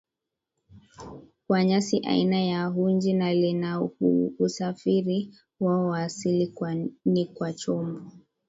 [1.47, 6.53] kwa nyasi aina ya hunji na lihanuUsafiri wao wa asili
[7.05, 8.11] ni kwa chombo